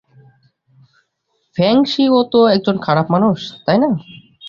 [1.57, 3.89] Feng shui ও তো একজন খারাপ মানুষ, তাই না?